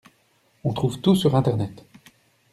[0.63, 1.85] On trouve tout sur internet!